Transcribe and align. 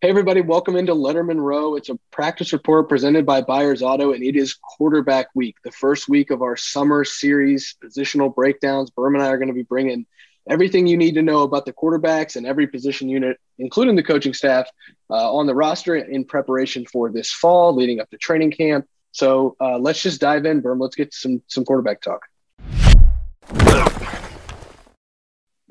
Hey, 0.00 0.10
everybody, 0.10 0.42
welcome 0.42 0.76
into 0.76 0.94
Letterman 0.94 1.40
Row. 1.40 1.74
It's 1.74 1.88
a 1.88 1.98
practice 2.12 2.52
report 2.52 2.88
presented 2.88 3.26
by 3.26 3.40
Byers 3.40 3.82
Auto, 3.82 4.12
and 4.12 4.22
it 4.22 4.36
is 4.36 4.54
quarterback 4.54 5.26
week, 5.34 5.56
the 5.64 5.72
first 5.72 6.08
week 6.08 6.30
of 6.30 6.40
our 6.40 6.56
summer 6.56 7.02
series, 7.04 7.74
positional 7.82 8.32
breakdowns. 8.32 8.92
Berm 8.92 9.14
and 9.14 9.24
I 9.24 9.26
are 9.30 9.38
going 9.38 9.48
to 9.48 9.54
be 9.54 9.64
bringing 9.64 10.06
everything 10.48 10.86
you 10.86 10.96
need 10.96 11.14
to 11.14 11.22
know 11.22 11.42
about 11.42 11.66
the 11.66 11.72
quarterbacks 11.72 12.36
and 12.36 12.46
every 12.46 12.68
position 12.68 13.08
unit, 13.08 13.38
including 13.58 13.96
the 13.96 14.04
coaching 14.04 14.32
staff, 14.34 14.68
uh, 15.10 15.34
on 15.34 15.48
the 15.48 15.54
roster 15.56 15.96
in 15.96 16.24
preparation 16.24 16.86
for 16.86 17.10
this 17.10 17.32
fall, 17.32 17.74
leading 17.74 17.98
up 17.98 18.08
to 18.10 18.18
training 18.18 18.52
camp. 18.52 18.86
So 19.10 19.56
uh, 19.60 19.78
let's 19.78 20.00
just 20.00 20.20
dive 20.20 20.46
in, 20.46 20.62
Berm. 20.62 20.80
Let's 20.80 20.94
get 20.94 21.12
some 21.12 21.42
some 21.48 21.64
quarterback 21.64 22.02
talk. 22.02 22.22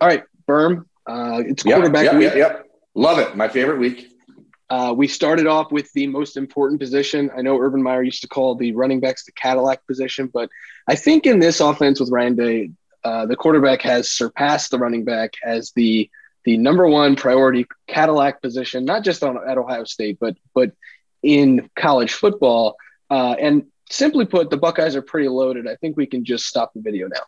All 0.01 0.07
right, 0.09 0.23
Berm. 0.45 0.83
Uh, 1.05 1.43
it's 1.45 1.63
quarterback 1.63 2.03
yep, 2.03 2.15
week. 2.15 2.23
Yep, 2.23 2.35
yep. 2.35 2.65
Love 2.93 3.19
it. 3.19 3.37
My 3.37 3.47
favorite 3.47 3.79
week. 3.79 4.15
Uh, 4.69 4.93
we 4.95 5.07
started 5.07 5.47
off 5.47 5.71
with 5.71 5.91
the 5.93 6.07
most 6.07 6.35
important 6.35 6.79
position. 6.79 7.31
I 7.35 7.41
know 7.41 7.57
Urban 7.57 7.81
Meyer 7.81 8.03
used 8.03 8.21
to 8.21 8.27
call 8.27 8.55
the 8.55 8.73
running 8.73 8.99
backs 8.99 9.25
the 9.25 9.31
Cadillac 9.31 9.85
position, 9.87 10.27
but 10.27 10.49
I 10.87 10.95
think 10.95 11.25
in 11.25 11.39
this 11.39 11.61
offense 11.61 11.99
with 11.99 12.11
Ryan 12.11 12.35
Day, 12.35 12.71
uh, 13.03 13.25
the 13.25 13.35
quarterback 13.35 13.81
has 13.83 14.11
surpassed 14.11 14.71
the 14.71 14.79
running 14.79 15.05
back 15.05 15.33
as 15.43 15.71
the 15.75 16.09
the 16.43 16.57
number 16.57 16.87
one 16.87 17.15
priority 17.15 17.65
Cadillac 17.87 18.41
position, 18.41 18.85
not 18.85 19.03
just 19.03 19.23
on 19.23 19.37
at 19.49 19.57
Ohio 19.57 19.85
State, 19.85 20.17
but 20.19 20.35
but 20.53 20.71
in 21.23 21.69
college 21.75 22.13
football. 22.13 22.75
Uh, 23.09 23.35
and 23.39 23.65
simply 23.89 24.25
put, 24.25 24.49
the 24.49 24.57
Buckeyes 24.57 24.95
are 24.95 25.01
pretty 25.01 25.29
loaded. 25.29 25.67
I 25.67 25.75
think 25.75 25.95
we 25.95 26.05
can 26.05 26.25
just 26.25 26.45
stop 26.45 26.73
the 26.73 26.81
video 26.81 27.07
now. 27.07 27.21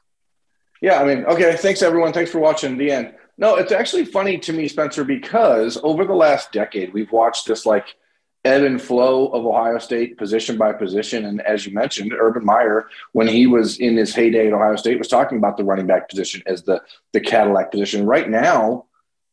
Yeah, 0.81 1.01
I 1.01 1.05
mean, 1.05 1.25
okay. 1.25 1.55
Thanks 1.57 1.81
everyone. 1.81 2.13
Thanks 2.13 2.31
for 2.31 2.39
watching 2.39 2.77
the 2.77 2.91
end. 2.91 3.13
No, 3.39 3.55
it's 3.55 3.71
actually 3.71 4.03
funny 4.03 4.37
to 4.39 4.51
me, 4.51 4.67
Spencer, 4.67 5.05
because 5.05 5.79
over 5.81 6.03
the 6.03 6.13
last 6.13 6.51
decade, 6.51 6.93
we've 6.93 7.11
watched 7.13 7.47
this 7.47 7.65
like 7.65 7.95
ebb 8.43 8.63
and 8.63 8.81
flow 8.81 9.27
of 9.27 9.45
Ohio 9.45 9.77
State 9.77 10.17
position 10.17 10.57
by 10.57 10.73
position. 10.73 11.23
And 11.23 11.39
as 11.41 11.65
you 11.65 11.73
mentioned, 11.73 12.11
Urban 12.11 12.43
Meyer, 12.43 12.89
when 13.13 13.29
he 13.29 13.47
was 13.47 13.79
in 13.79 13.95
his 13.95 14.13
heyday 14.13 14.47
at 14.47 14.53
Ohio 14.53 14.75
State, 14.75 14.97
was 14.97 15.07
talking 15.07 15.37
about 15.37 15.55
the 15.55 15.63
running 15.63 15.87
back 15.87 16.09
position 16.09 16.43
as 16.47 16.63
the 16.63 16.81
the 17.13 17.21
Cadillac 17.21 17.71
position. 17.71 18.05
Right 18.05 18.29
now, 18.29 18.87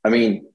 I 0.04 0.10
mean, 0.10 0.46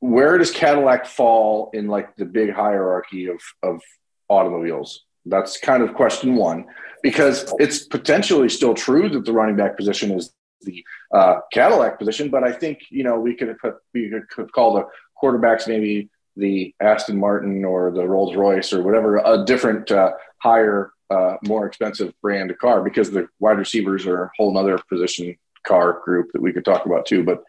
where 0.00 0.36
does 0.36 0.50
Cadillac 0.50 1.06
fall 1.06 1.70
in 1.72 1.88
like 1.88 2.14
the 2.16 2.26
big 2.26 2.52
hierarchy 2.52 3.28
of 3.28 3.40
of 3.62 3.80
automobiles? 4.28 5.04
That's 5.24 5.56
kind 5.56 5.82
of 5.82 5.94
question 5.94 6.36
one, 6.36 6.66
because 7.02 7.54
it's 7.58 7.86
potentially 7.86 8.50
still 8.50 8.74
true 8.74 9.08
that 9.08 9.24
the 9.24 9.32
running 9.32 9.56
back 9.56 9.78
position 9.78 10.10
is 10.10 10.34
the 10.64 10.84
uh, 11.12 11.36
Cadillac 11.52 11.98
position, 11.98 12.30
but 12.30 12.44
I 12.44 12.52
think 12.52 12.80
you 12.90 13.04
know 13.04 13.18
we 13.18 13.34
could 13.34 13.56
put, 13.58 13.76
we 13.92 14.10
could 14.34 14.52
call 14.52 14.74
the 14.74 14.86
quarterbacks 15.22 15.68
maybe 15.68 16.10
the 16.36 16.74
Aston 16.80 17.18
Martin 17.18 17.64
or 17.64 17.90
the 17.90 18.06
Rolls 18.06 18.34
Royce 18.34 18.72
or 18.72 18.82
whatever 18.82 19.18
a 19.18 19.44
different 19.44 19.90
uh, 19.90 20.12
higher 20.42 20.92
uh, 21.10 21.36
more 21.44 21.66
expensive 21.66 22.12
brand 22.20 22.50
of 22.50 22.58
car 22.58 22.82
because 22.82 23.10
the 23.10 23.28
wide 23.38 23.58
receivers 23.58 24.06
are 24.06 24.24
a 24.24 24.30
whole 24.36 24.56
other 24.56 24.78
position 24.88 25.36
car 25.64 26.00
group 26.04 26.30
that 26.32 26.42
we 26.42 26.52
could 26.52 26.64
talk 26.64 26.86
about 26.86 27.06
too. 27.06 27.22
But 27.22 27.44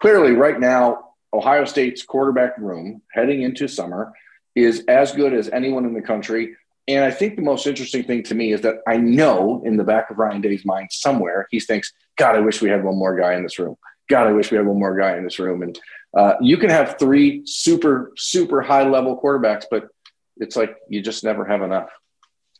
clearly, 0.00 0.32
right 0.32 0.58
now, 0.58 1.04
Ohio 1.32 1.64
State's 1.64 2.02
quarterback 2.02 2.56
room 2.58 3.02
heading 3.12 3.42
into 3.42 3.68
summer 3.68 4.12
is 4.54 4.84
as 4.88 5.12
good 5.12 5.34
as 5.34 5.48
anyone 5.50 5.84
in 5.84 5.94
the 5.94 6.02
country. 6.02 6.56
And 6.88 7.04
I 7.04 7.10
think 7.10 7.36
the 7.36 7.42
most 7.42 7.66
interesting 7.66 8.02
thing 8.02 8.22
to 8.24 8.34
me 8.34 8.52
is 8.52 8.62
that 8.62 8.76
I 8.86 8.96
know 8.96 9.62
in 9.64 9.76
the 9.76 9.84
back 9.84 10.10
of 10.10 10.18
Ryan 10.18 10.40
Day's 10.40 10.64
mind 10.64 10.88
somewhere, 10.90 11.46
he 11.50 11.60
thinks, 11.60 11.92
God, 12.16 12.34
I 12.34 12.40
wish 12.40 12.62
we 12.62 12.70
had 12.70 12.82
one 12.82 12.96
more 12.96 13.14
guy 13.14 13.34
in 13.34 13.42
this 13.42 13.58
room. 13.58 13.76
God, 14.08 14.26
I 14.26 14.32
wish 14.32 14.50
we 14.50 14.56
had 14.56 14.66
one 14.66 14.78
more 14.78 14.96
guy 14.96 15.18
in 15.18 15.22
this 15.22 15.38
room. 15.38 15.62
And 15.62 15.78
uh, 16.16 16.34
you 16.40 16.56
can 16.56 16.70
have 16.70 16.98
three 16.98 17.42
super, 17.44 18.12
super 18.16 18.62
high 18.62 18.88
level 18.88 19.20
quarterbacks, 19.20 19.66
but 19.70 19.88
it's 20.38 20.56
like 20.56 20.76
you 20.88 21.02
just 21.02 21.24
never 21.24 21.44
have 21.44 21.60
enough. 21.60 21.90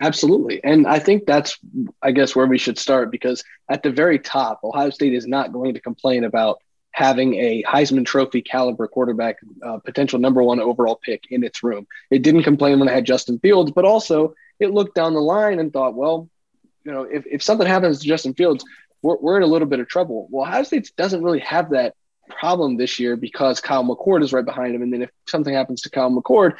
Absolutely. 0.00 0.62
And 0.62 0.86
I 0.86 0.98
think 0.98 1.24
that's, 1.26 1.58
I 2.02 2.12
guess, 2.12 2.36
where 2.36 2.46
we 2.46 2.58
should 2.58 2.78
start 2.78 3.10
because 3.10 3.42
at 3.70 3.82
the 3.82 3.90
very 3.90 4.18
top, 4.18 4.60
Ohio 4.62 4.90
State 4.90 5.14
is 5.14 5.26
not 5.26 5.52
going 5.52 5.74
to 5.74 5.80
complain 5.80 6.24
about 6.24 6.60
having 6.98 7.34
a 7.36 7.62
Heisman 7.62 8.04
Trophy 8.04 8.42
caliber 8.42 8.88
quarterback, 8.88 9.36
uh, 9.62 9.78
potential 9.78 10.18
number 10.18 10.42
one 10.42 10.58
overall 10.58 10.96
pick 10.96 11.22
in 11.30 11.44
its 11.44 11.62
room. 11.62 11.86
It 12.10 12.22
didn't 12.22 12.42
complain 12.42 12.80
when 12.80 12.88
it 12.88 12.92
had 12.92 13.04
Justin 13.04 13.38
Fields, 13.38 13.70
but 13.70 13.84
also 13.84 14.34
it 14.58 14.72
looked 14.72 14.96
down 14.96 15.14
the 15.14 15.20
line 15.20 15.60
and 15.60 15.72
thought, 15.72 15.94
well, 15.94 16.28
you 16.84 16.90
know, 16.90 17.04
if, 17.04 17.24
if 17.26 17.40
something 17.40 17.68
happens 17.68 18.00
to 18.00 18.08
Justin 18.08 18.34
Fields, 18.34 18.64
we're, 19.00 19.16
we're 19.18 19.36
in 19.36 19.44
a 19.44 19.46
little 19.46 19.68
bit 19.68 19.78
of 19.78 19.86
trouble. 19.86 20.26
Well, 20.28 20.44
Ohio 20.44 20.64
State 20.64 20.90
doesn't 20.96 21.22
really 21.22 21.38
have 21.38 21.70
that 21.70 21.94
problem 22.28 22.76
this 22.76 22.98
year 22.98 23.16
because 23.16 23.60
Kyle 23.60 23.84
McCord 23.84 24.24
is 24.24 24.32
right 24.32 24.44
behind 24.44 24.74
him. 24.74 24.82
And 24.82 24.92
then 24.92 25.02
if 25.02 25.10
something 25.28 25.54
happens 25.54 25.82
to 25.82 25.90
Kyle 25.90 26.10
McCord, 26.10 26.56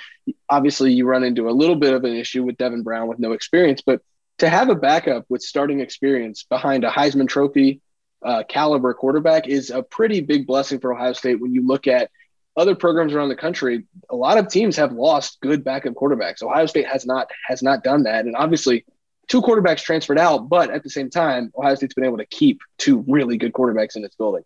obviously 0.48 0.93
you 0.93 1.04
run 1.04 1.25
into 1.25 1.48
a 1.48 1.50
little 1.50 1.77
bit 1.77 1.94
of 1.94 2.04
an 2.04 2.15
issue 2.15 2.44
with 2.44 2.56
Devin 2.59 2.84
Brown 2.84 3.09
with 3.09 3.19
no 3.19 3.32
experience. 3.32 3.82
But 3.84 4.03
to 4.38 4.48
have 4.48 4.69
a 4.69 4.77
backup 4.77 5.25
with 5.28 5.43
starting 5.43 5.81
experience 5.81 6.44
behind 6.44 6.84
a 6.84 6.91
Heisman 6.91 7.28
Trophy 7.28 7.81
uh, 8.25 8.43
caliber 8.49 8.95
quarterback 8.95 9.47
is 9.47 9.71
a 9.71 9.83
pretty 9.83 10.21
big 10.21 10.47
blessing 10.47 10.81
for 10.81 10.93
Ohio 10.93 11.12
State 11.12 11.41
when 11.41 11.53
you 11.53 11.67
look 11.67 11.87
at 11.87 12.11
other 12.56 12.75
programs 12.75 13.12
around 13.12 13.29
the 13.29 13.37
country. 13.37 13.84
A 14.11 14.17
lot 14.17 14.39
of 14.39 14.49
teams 14.49 14.77
have 14.77 14.93
lost 14.93 15.41
good 15.41 15.62
backup 15.62 15.95
quarterbacks. 15.95 16.43
Ohio 16.43 16.67
State 16.67 16.87
has 16.87 17.07
not 17.07 17.31
has 17.47 17.62
not 17.62 17.84
done 17.84 18.03
that, 18.05 18.25
and 18.25 18.34
obviously 18.37 18.84
two 19.28 19.41
quarterbacks 19.41 19.83
transferred 19.83 20.19
out, 20.19 20.49
but 20.49 20.71
at 20.71 20.83
the 20.83 20.91
same 20.91 21.11
time, 21.11 21.53
Ohio 21.57 21.75
State's 21.75 21.95
been 21.95 22.05
able 22.05 22.19
to 22.19 22.27
keep 22.27 22.61
two 22.78 23.05
really 23.07 23.37
good 23.37 23.53
quarterbacks 23.53 23.95
in 23.97 24.05
its 24.05 24.17
building. 24.17 24.43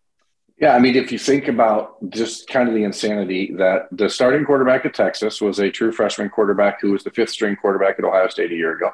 Yeah, 0.58 0.76
I 0.76 0.78
mean, 0.78 0.94
if 0.94 1.10
you 1.10 1.18
think 1.18 1.48
about 1.48 1.96
just 2.10 2.46
kind 2.46 2.68
of 2.68 2.74
the 2.74 2.84
insanity 2.84 3.52
that 3.56 3.88
the 3.90 4.08
starting 4.08 4.44
quarterback 4.44 4.84
at 4.84 4.94
Texas 4.94 5.40
was 5.40 5.58
a 5.58 5.70
true 5.70 5.90
freshman 5.90 6.28
quarterback 6.28 6.80
who 6.80 6.92
was 6.92 7.02
the 7.02 7.10
fifth 7.10 7.30
string 7.30 7.56
quarterback 7.56 7.98
at 7.98 8.04
Ohio 8.04 8.28
State 8.28 8.52
a 8.52 8.54
year 8.54 8.76
ago. 8.76 8.92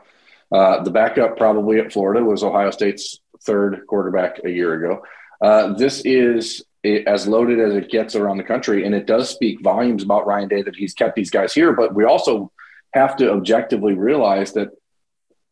Uh, 0.53 0.83
the 0.83 0.91
backup 0.91 1.37
probably 1.37 1.79
at 1.79 1.93
Florida 1.93 2.25
was 2.25 2.43
Ohio 2.43 2.71
State's 2.71 3.21
third 3.43 3.83
quarterback 3.87 4.41
a 4.45 4.51
year 4.51 4.75
ago. 4.75 5.03
Uh, 5.43 5.75
this 5.75 6.03
is 6.05 6.65
as 6.85 7.27
loaded 7.27 7.61
as 7.61 7.75
it 7.75 7.91
gets 7.91 8.15
around 8.15 8.39
the 8.39 8.45
country, 8.45 8.85
and 8.85 8.95
it 8.95 9.07
does 9.07 9.29
speak 9.29 9.61
volumes 9.63 10.03
about 10.03 10.27
Ryan 10.27 10.49
Day 10.49 10.63
that 10.63 10.77
he's 10.77 10.95
kept 10.95 11.17
these 11.17 11.31
guys 11.31 11.53
here. 11.53 11.73
But 11.73 11.95
we 11.95 12.05
also 12.05 12.51
have 12.95 13.17
to 13.17 13.33
objectively 13.33 13.95
realize 13.95 14.53
that, 14.55 14.71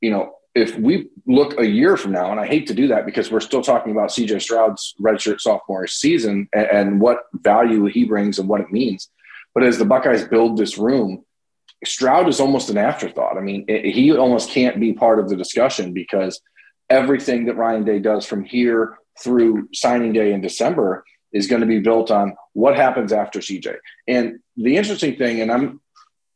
you 0.01 0.11
know, 0.11 0.33
if 0.55 0.79
we 0.79 1.11
look 1.27 1.61
a 1.61 1.67
year 1.67 1.99
from 1.99 2.13
now, 2.13 2.31
and 2.31 2.41
I 2.41 2.47
hate 2.47 2.67
to 2.69 2.75
do 2.75 2.89
that 2.89 3.05
because 3.05 3.31
we're 3.31 3.41
still 3.41 3.61
talking 3.61 3.93
about 3.93 4.09
CJ 4.09 4.41
Stroud's 4.41 4.95
redshirt 4.99 5.41
sophomore 5.41 5.87
season 5.87 6.49
and, 6.55 6.67
and 6.67 7.01
what 7.01 7.25
value 7.35 7.85
he 7.85 8.05
brings 8.05 8.39
and 8.39 8.49
what 8.49 8.63
it 8.63 8.73
means. 8.73 9.11
But 9.55 9.65
as 9.65 9.77
the 9.77 9.85
Buckeyes 9.85 10.25
build 10.25 10.57
this 10.57 10.79
room, 10.79 11.26
Stroud 11.85 12.29
is 12.29 12.41
almost 12.41 12.71
an 12.71 12.79
afterthought. 12.79 13.37
I 13.37 13.41
mean, 13.41 13.65
it, 13.69 13.95
he 13.95 14.17
almost 14.17 14.51
can't 14.51 14.81
be 14.81 14.93
part 14.93 15.19
of 15.19 15.29
the 15.29 15.37
discussion 15.37 15.93
because– 15.93 16.41
everything 16.89 17.47
that 17.47 17.57
Ryan 17.57 17.85
Day 17.85 17.99
does 17.99 18.27
from 18.27 18.45
here 18.45 18.99
through 19.21 19.69
signing 19.73 20.13
day 20.13 20.33
in 20.33 20.41
December 20.41 21.05
is 21.33 21.47
going 21.47 21.61
to 21.61 21.67
be 21.67 21.81
built 21.81 22.11
on 22.11 22.37
what 22.53 22.77
happens 22.77 23.13
after 23.13 23.41
CJ. 23.41 23.77
And 24.07 24.39
the 24.57 24.77
interesting 24.77 25.17
thing, 25.17 25.41
and 25.41 25.51
I'm 25.51 25.81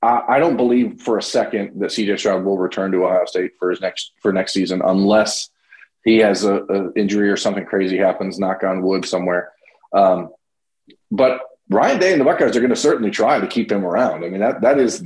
I, 0.03 0.39
don't 0.39 0.57
believe 0.57 1.03
for 1.03 1.19
a 1.19 1.23
second 1.23 1.79
that 1.81 1.91
CJ 1.91 2.19
Stroud 2.19 2.43
will 2.43 2.57
return 2.57 2.91
to 2.93 3.05
Ohio 3.05 3.27
State 3.27 3.53
for 3.59 3.69
his 3.69 3.83
next 3.83 4.13
for 4.23 4.33
next 4.33 4.55
season 4.55 4.81
unless 4.83 5.51
he 6.05 6.17
has 6.19 6.45
a, 6.45 6.55
a 6.55 6.93
injury 6.95 7.29
or 7.29 7.37
something 7.37 7.67
crazy 7.67 7.99
happens. 7.99 8.39
Knock 8.39 8.65
on 8.65 8.81
wood 8.81 9.05
somewhere. 9.05 9.53
Um, 9.93 10.31
but 11.11 11.43
Ryan 11.69 12.01
Day 12.01 12.13
and 12.13 12.21
the 12.21 12.25
Buckeyes 12.25 12.57
are 12.57 12.61
going 12.61 12.71
to 12.71 12.77
certainly 12.77 13.11
try 13.11 13.41
to 13.41 13.47
keep 13.47 13.71
him 13.71 13.85
around. 13.85 14.25
I 14.25 14.31
mean 14.31 14.41
that 14.41 14.63
that 14.63 14.79
is 14.79 15.05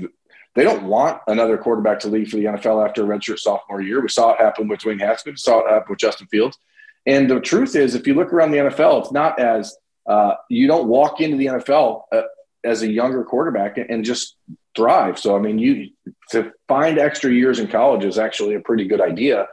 they 0.55 0.63
don't 0.63 0.85
want 0.85 1.21
another 1.27 1.59
quarterback 1.59 2.01
to 2.01 2.09
leave 2.09 2.31
for 2.31 2.37
the 2.37 2.45
NFL 2.45 2.87
after 2.87 3.03
a 3.03 3.07
redshirt 3.07 3.39
sophomore 3.39 3.81
year. 3.81 4.01
We 4.01 4.09
saw 4.09 4.33
it 4.33 4.41
happen 4.41 4.69
with 4.69 4.81
Dwayne 4.81 5.01
Haskins, 5.01 5.43
saw 5.43 5.61
it 5.61 5.71
happen 5.71 5.87
with 5.91 5.99
Justin 5.99 6.29
Fields. 6.29 6.59
And 7.07 7.29
the 7.29 7.41
truth 7.41 7.77
is, 7.77 7.95
if 7.95 8.07
you 8.07 8.15
look 8.15 8.33
around 8.33 8.53
the 8.53 8.59
NFL, 8.59 9.03
it's 9.03 9.13
not 9.13 9.39
as 9.39 9.77
uh, 10.07 10.35
you 10.49 10.67
don't 10.67 10.87
walk 10.87 11.21
into 11.21 11.37
the 11.37 11.47
NFL 11.47 12.03
uh, 12.13 12.23
as 12.63 12.83
a 12.83 12.91
younger 12.91 13.25
quarterback 13.25 13.79
and 13.79 14.05
just 14.05 14.37
thrive. 14.77 15.19
So, 15.19 15.37
I 15.37 15.41
mean, 15.41 15.59
you 15.59 15.91
to 16.31 16.53
find 16.69 16.99
extra 16.99 17.31
years 17.31 17.59
in 17.59 17.69
college 17.69 18.05
is 18.05 18.19
actually 18.19 18.55
a 18.55 18.61
pretty 18.61 18.87
good 18.87 19.01
idea. 19.01 19.47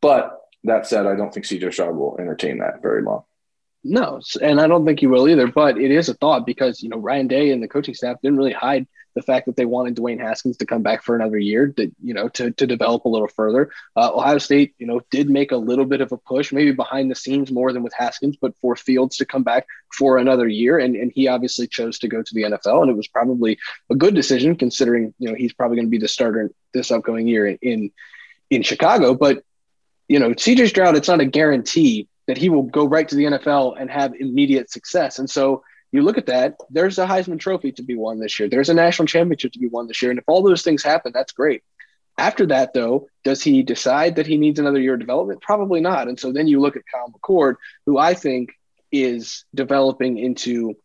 But 0.00 0.38
that 0.64 0.86
said, 0.86 1.06
I 1.06 1.14
don't 1.14 1.32
think 1.32 1.46
CJ 1.46 1.72
Stroud 1.72 1.94
will 1.94 2.16
entertain 2.18 2.58
that 2.58 2.82
very 2.82 3.02
long. 3.02 3.22
No, 3.84 4.20
and 4.42 4.60
I 4.60 4.66
don't 4.66 4.84
think 4.84 4.98
he 4.98 5.06
will 5.06 5.28
either. 5.28 5.46
But 5.46 5.78
it 5.78 5.92
is 5.92 6.08
a 6.08 6.14
thought 6.14 6.44
because 6.44 6.82
you 6.82 6.88
know 6.88 6.98
Ryan 6.98 7.28
Day 7.28 7.52
and 7.52 7.62
the 7.62 7.68
coaching 7.68 7.94
staff 7.94 8.16
didn't 8.20 8.38
really 8.38 8.52
hide 8.52 8.88
the 9.16 9.22
fact 9.22 9.46
that 9.46 9.56
they 9.56 9.64
wanted 9.64 9.96
Dwayne 9.96 10.20
Haskins 10.20 10.58
to 10.58 10.66
come 10.66 10.82
back 10.82 11.02
for 11.02 11.16
another 11.16 11.38
year, 11.38 11.74
that 11.76 11.90
you 12.00 12.14
know, 12.14 12.28
to 12.28 12.52
to 12.52 12.66
develop 12.66 13.04
a 13.04 13.08
little 13.08 13.26
further. 13.26 13.70
Uh, 13.96 14.12
Ohio 14.14 14.38
State, 14.38 14.74
you 14.78 14.86
know, 14.86 15.00
did 15.10 15.28
make 15.28 15.50
a 15.50 15.56
little 15.56 15.86
bit 15.86 16.00
of 16.00 16.12
a 16.12 16.16
push, 16.16 16.52
maybe 16.52 16.70
behind 16.70 17.10
the 17.10 17.16
scenes 17.16 17.50
more 17.50 17.72
than 17.72 17.82
with 17.82 17.94
Haskins, 17.94 18.36
but 18.40 18.56
for 18.58 18.76
Fields 18.76 19.16
to 19.16 19.24
come 19.24 19.42
back 19.42 19.66
for 19.92 20.18
another 20.18 20.46
year, 20.46 20.78
and 20.78 20.94
and 20.94 21.10
he 21.12 21.26
obviously 21.26 21.66
chose 21.66 21.98
to 21.98 22.08
go 22.08 22.22
to 22.22 22.34
the 22.34 22.42
NFL, 22.42 22.82
and 22.82 22.90
it 22.90 22.96
was 22.96 23.08
probably 23.08 23.58
a 23.90 23.96
good 23.96 24.14
decision 24.14 24.54
considering 24.54 25.12
you 25.18 25.28
know 25.28 25.34
he's 25.34 25.54
probably 25.54 25.76
going 25.76 25.86
to 25.86 25.90
be 25.90 25.98
the 25.98 26.06
starter 26.06 26.52
this 26.72 26.92
upcoming 26.92 27.26
year 27.26 27.46
in 27.46 27.58
in, 27.62 27.90
in 28.50 28.62
Chicago, 28.62 29.14
but 29.14 29.42
you 30.08 30.18
know, 30.18 30.30
CJ 30.30 30.68
Stroud, 30.68 30.96
it's 30.96 31.08
not 31.08 31.20
a 31.20 31.24
guarantee 31.24 32.08
that 32.26 32.36
he 32.36 32.48
will 32.48 32.62
go 32.62 32.86
right 32.86 33.08
to 33.08 33.14
the 33.14 33.24
NFL 33.24 33.80
and 33.80 33.90
have 33.90 34.14
immediate 34.14 34.70
success. 34.70 35.18
And 35.18 35.28
so, 35.28 35.62
you 35.96 36.02
look 36.02 36.18
at 36.18 36.26
that, 36.26 36.56
there's 36.70 36.98
a 36.98 37.06
Heisman 37.06 37.40
Trophy 37.40 37.72
to 37.72 37.82
be 37.82 37.96
won 37.96 38.18
this 38.18 38.38
year. 38.38 38.48
There's 38.48 38.68
a 38.68 38.74
national 38.74 39.06
championship 39.06 39.52
to 39.52 39.58
be 39.58 39.68
won 39.68 39.86
this 39.88 40.00
year. 40.00 40.10
And 40.10 40.18
if 40.18 40.24
all 40.28 40.42
those 40.42 40.62
things 40.62 40.82
happen, 40.82 41.12
that's 41.14 41.32
great. 41.32 41.62
After 42.18 42.46
that, 42.46 42.72
though, 42.72 43.08
does 43.24 43.42
he 43.42 43.62
decide 43.62 44.16
that 44.16 44.26
he 44.26 44.38
needs 44.38 44.58
another 44.58 44.80
year 44.80 44.94
of 44.94 45.00
development? 45.00 45.42
Probably 45.42 45.80
not. 45.80 46.08
And 46.08 46.18
so 46.18 46.32
then 46.32 46.46
you 46.46 46.60
look 46.60 46.76
at 46.76 46.82
Kyle 46.90 47.12
McCord, 47.12 47.56
who 47.84 47.98
I 47.98 48.14
think 48.14 48.52
is 48.90 49.44
developing 49.54 50.16
into 50.16 50.76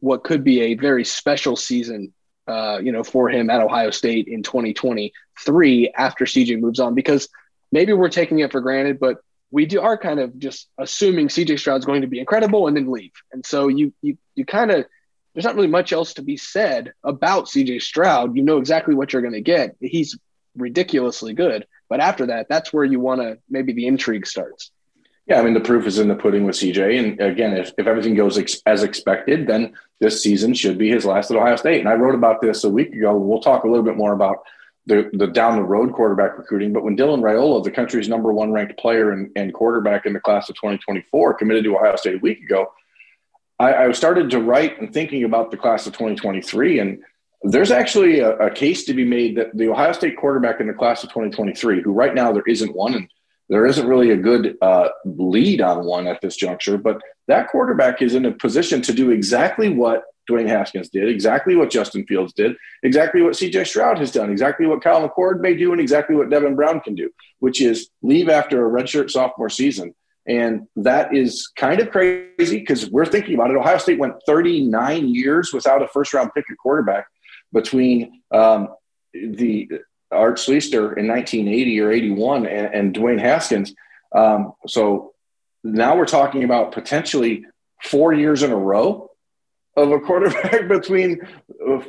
what 0.00 0.24
could 0.24 0.42
be 0.42 0.62
a 0.62 0.74
very 0.74 1.04
special 1.04 1.54
season, 1.54 2.12
uh, 2.48 2.80
you 2.82 2.90
know, 2.90 3.04
for 3.04 3.28
him 3.28 3.50
at 3.50 3.60
Ohio 3.60 3.90
State 3.90 4.26
in 4.26 4.42
2023 4.42 5.92
after 5.96 6.24
CJ 6.24 6.58
moves 6.58 6.80
on. 6.80 6.94
Because 6.94 7.28
maybe 7.70 7.92
we're 7.92 8.08
taking 8.08 8.40
it 8.40 8.50
for 8.50 8.60
granted, 8.60 8.98
but 8.98 9.18
we 9.50 9.66
do 9.66 9.80
are 9.80 9.98
kind 9.98 10.20
of 10.20 10.38
just 10.38 10.68
assuming 10.78 11.28
CJ 11.28 11.58
Stroud's 11.58 11.84
going 11.84 12.02
to 12.02 12.06
be 12.06 12.20
incredible 12.20 12.68
and 12.68 12.76
then 12.76 12.90
leave. 12.90 13.12
And 13.32 13.44
so 13.44 13.68
you 13.68 13.92
you 14.00 14.16
you 14.34 14.44
kind 14.44 14.70
of 14.70 14.86
there's 15.34 15.44
not 15.44 15.54
really 15.54 15.68
much 15.68 15.92
else 15.92 16.14
to 16.14 16.22
be 16.22 16.36
said 16.36 16.92
about 17.04 17.46
CJ 17.46 17.82
Stroud. 17.82 18.36
You 18.36 18.42
know 18.42 18.58
exactly 18.58 18.94
what 18.94 19.12
you're 19.12 19.22
going 19.22 19.34
to 19.34 19.40
get. 19.40 19.76
He's 19.80 20.18
ridiculously 20.56 21.34
good. 21.34 21.66
But 21.88 22.00
after 22.00 22.26
that, 22.26 22.48
that's 22.48 22.72
where 22.72 22.84
you 22.84 23.00
want 23.00 23.20
to 23.20 23.38
maybe 23.48 23.72
the 23.72 23.86
intrigue 23.86 24.26
starts. 24.26 24.70
Yeah, 25.26 25.38
I 25.38 25.42
mean 25.42 25.54
the 25.54 25.60
proof 25.60 25.86
is 25.86 25.98
in 25.98 26.08
the 26.08 26.16
pudding 26.16 26.44
with 26.44 26.56
CJ. 26.56 26.98
And 26.98 27.20
again, 27.20 27.56
if, 27.56 27.72
if 27.78 27.86
everything 27.86 28.14
goes 28.14 28.38
ex- 28.38 28.62
as 28.66 28.82
expected, 28.82 29.46
then 29.46 29.74
this 30.00 30.22
season 30.22 30.54
should 30.54 30.78
be 30.78 30.90
his 30.90 31.04
last 31.04 31.30
at 31.30 31.36
Ohio 31.36 31.56
State. 31.56 31.80
And 31.80 31.88
I 31.88 31.94
wrote 31.94 32.14
about 32.14 32.40
this 32.40 32.64
a 32.64 32.70
week 32.70 32.92
ago. 32.92 33.16
We'll 33.16 33.40
talk 33.40 33.64
a 33.64 33.68
little 33.68 33.84
bit 33.84 33.96
more 33.96 34.12
about 34.12 34.38
the, 34.90 35.08
the 35.12 35.28
down 35.28 35.56
the 35.56 35.62
road 35.62 35.92
quarterback 35.92 36.36
recruiting. 36.36 36.72
But 36.72 36.82
when 36.82 36.96
Dylan 36.96 37.22
Raiola, 37.22 37.62
the 37.62 37.70
country's 37.70 38.08
number 38.08 38.32
one 38.32 38.52
ranked 38.52 38.76
player 38.76 39.12
and, 39.12 39.30
and 39.36 39.54
quarterback 39.54 40.04
in 40.04 40.12
the 40.12 40.20
class 40.20 40.50
of 40.50 40.56
2024, 40.56 41.34
committed 41.34 41.62
to 41.62 41.76
Ohio 41.76 41.94
State 41.94 42.16
a 42.16 42.18
week 42.18 42.42
ago, 42.42 42.66
I, 43.60 43.74
I 43.74 43.92
started 43.92 44.30
to 44.30 44.40
write 44.40 44.80
and 44.80 44.92
thinking 44.92 45.22
about 45.22 45.52
the 45.52 45.56
class 45.56 45.86
of 45.86 45.92
2023. 45.92 46.80
And 46.80 46.98
there's 47.44 47.70
actually 47.70 48.18
a, 48.18 48.36
a, 48.38 48.50
case 48.50 48.84
to 48.86 48.92
be 48.92 49.04
made 49.04 49.36
that 49.36 49.56
the 49.56 49.68
Ohio 49.68 49.92
State 49.92 50.16
quarterback 50.16 50.60
in 50.60 50.66
the 50.66 50.74
class 50.74 51.04
of 51.04 51.10
2023, 51.10 51.82
who 51.82 51.92
right 51.92 52.14
now 52.14 52.32
there 52.32 52.42
isn't 52.48 52.74
one, 52.74 52.94
and 52.94 53.08
there 53.48 53.66
isn't 53.66 53.86
really 53.86 54.10
a 54.10 54.16
good 54.16 54.56
uh, 54.60 54.88
lead 55.04 55.60
on 55.60 55.86
one 55.86 56.08
at 56.08 56.20
this 56.20 56.34
juncture, 56.34 56.76
but 56.76 57.00
that 57.28 57.48
quarterback 57.48 58.02
is 58.02 58.16
in 58.16 58.26
a 58.26 58.32
position 58.32 58.82
to 58.82 58.92
do 58.92 59.12
exactly 59.12 59.68
what 59.68 60.02
Dwayne 60.30 60.48
Haskins 60.48 60.88
did, 60.88 61.08
exactly 61.08 61.56
what 61.56 61.70
Justin 61.70 62.06
Fields 62.06 62.32
did, 62.32 62.56
exactly 62.82 63.22
what 63.22 63.34
CJ 63.34 63.66
Stroud 63.66 63.98
has 63.98 64.10
done, 64.10 64.30
exactly 64.30 64.66
what 64.66 64.82
Kyle 64.82 65.06
McCord 65.06 65.40
may 65.40 65.54
do, 65.54 65.72
and 65.72 65.80
exactly 65.80 66.16
what 66.16 66.30
Devin 66.30 66.54
Brown 66.54 66.80
can 66.80 66.94
do, 66.94 67.10
which 67.38 67.60
is 67.60 67.90
leave 68.02 68.28
after 68.28 68.66
a 68.66 68.82
redshirt 68.82 69.10
sophomore 69.10 69.50
season. 69.50 69.94
And 70.26 70.68
that 70.76 71.14
is 71.14 71.50
kind 71.56 71.80
of 71.80 71.90
crazy 71.90 72.58
because 72.58 72.90
we're 72.90 73.06
thinking 73.06 73.34
about 73.34 73.50
it. 73.50 73.56
Ohio 73.56 73.78
State 73.78 73.98
went 73.98 74.14
39 74.26 75.08
years 75.08 75.52
without 75.52 75.82
a 75.82 75.88
first 75.88 76.14
round 76.14 76.30
pick 76.34 76.44
at 76.50 76.56
quarterback 76.58 77.06
between 77.52 78.22
um, 78.30 78.68
the 79.12 79.68
Art 80.10 80.36
Schlichter 80.36 80.96
in 80.96 81.08
1980 81.08 81.80
or 81.80 81.90
81 81.90 82.46
and, 82.46 82.74
and 82.74 82.94
Dwayne 82.94 83.20
Haskins. 83.20 83.74
Um, 84.14 84.52
so 84.66 85.12
now 85.64 85.96
we're 85.96 86.06
talking 86.06 86.44
about 86.44 86.72
potentially 86.72 87.44
four 87.82 88.12
years 88.12 88.42
in 88.42 88.50
a 88.50 88.56
row 88.56 89.09
of 89.76 89.92
a 89.92 90.00
quarterback 90.00 90.68
between, 90.68 91.20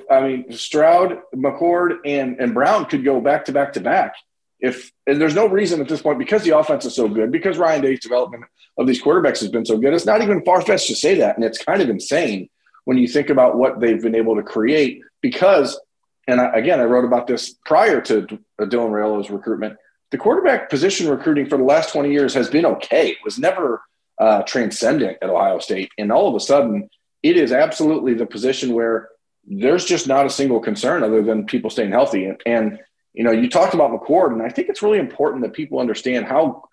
I 0.10 0.22
mean, 0.22 0.52
Stroud, 0.52 1.20
McCord, 1.36 1.98
and, 2.06 2.40
and 2.40 2.54
Brown 2.54 2.86
could 2.86 3.04
go 3.04 3.20
back 3.22 3.46
to 3.46 3.52
back 3.52 3.74
to 3.74 3.82
back. 3.82 4.16
If 4.60 4.92
and 5.08 5.20
there's 5.20 5.34
no 5.34 5.48
reason 5.48 5.82
at 5.82 5.88
this 5.88 6.04
point 6.04 6.20
because 6.20 6.44
the 6.44 6.56
offense 6.56 6.86
is 6.86 6.96
so 6.96 7.08
good, 7.08 7.32
because 7.32 7.58
Ryan 7.58 7.82
Day's 7.82 8.00
development 8.00 8.44
of 8.78 8.86
these 8.86 9.02
quarterbacks 9.02 9.40
has 9.40 9.50
been 9.50 9.66
so 9.66 9.78
good, 9.78 9.94
it's 9.94 10.06
not 10.06 10.22
even 10.22 10.46
far 10.46 10.62
fetched 10.62 10.88
to 10.88 10.96
say 10.96 11.16
that, 11.16 11.36
and 11.36 11.44
it's 11.44 11.64
kind 11.64 11.82
of 11.82 11.90
insane 11.90 12.48
when 12.86 12.98
you 12.98 13.08
think 13.08 13.32
about 13.32 13.58
what 13.58 13.80
they've 13.80 14.02
been 14.02 14.16
able 14.16 14.36
to 14.36 14.44
create. 14.44 15.02
Because, 15.22 15.80
and 16.28 16.40
I, 16.40 16.54
again, 16.54 16.80
I 16.80 16.84
wrote 16.84 17.06
about 17.06 17.26
this 17.26 17.56
prior 17.66 18.02
to 18.02 18.22
Dylan 18.60 18.92
Raiola's 18.92 19.32
recruitment. 19.32 19.78
The 20.12 20.20
quarterback 20.20 20.70
position 20.70 21.10
recruiting 21.10 21.50
for 21.50 21.58
the 21.58 21.64
last 21.64 21.92
20 21.92 22.12
years 22.12 22.34
has 22.36 22.50
been 22.50 22.66
okay. 22.66 23.10
It 23.10 23.18
was 23.24 23.40
never 23.40 23.82
uh, 24.20 24.44
transcendent 24.44 25.18
at 25.24 25.30
Ohio 25.32 25.58
State, 25.58 25.90
and 25.98 26.12
all 26.12 26.28
of 26.28 26.36
a 26.36 26.40
sudden 26.40 26.88
it 27.24 27.38
is 27.38 27.52
absolutely 27.52 28.14
the 28.14 28.26
position 28.26 28.74
where 28.74 29.10
there's 29.46 29.86
just 29.86 30.08
not 30.08 30.26
a 30.26 30.30
single 30.30 30.60
concern 30.60 31.04
other 31.04 31.24
than 31.24 31.46
people 31.46 31.70
staying 31.70 31.92
healthy. 31.92 32.26
And, 32.26 32.42
and, 32.46 32.80
you 33.14 33.24
know, 33.24 33.32
you 33.32 33.50
talked 33.50 33.74
about 33.74 33.92
McCord, 33.92 34.32
and 34.32 34.42
I 34.42 34.50
think 34.50 34.70
it's 34.70 34.82
really 34.82 35.00
important 35.00 35.44
that 35.44 35.54
people 35.54 35.80
understand 35.80 36.26
how 36.26 36.64